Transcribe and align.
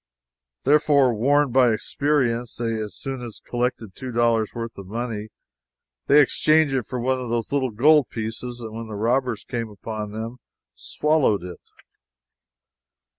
Therefore, 0.63 1.13
warned 1.13 1.53
by 1.53 1.71
experience, 1.71 2.59
as 2.59 2.95
soon 2.95 3.21
as 3.21 3.39
they 3.39 3.45
have 3.45 3.49
collected 3.51 3.93
two 3.93 4.11
dollars' 4.11 4.51
worth 4.51 4.75
of 4.79 4.87
money 4.87 5.29
they 6.07 6.19
exchange 6.19 6.73
it 6.73 6.87
for 6.87 6.99
one 6.99 7.19
of 7.21 7.29
those 7.29 7.51
little 7.51 7.69
gold 7.69 8.09
pieces, 8.09 8.61
and 8.61 8.73
when 8.75 8.87
robbers 8.87 9.43
come 9.43 9.69
upon 9.69 10.11
them, 10.11 10.37
swallow 10.73 11.35
it. 11.35 11.61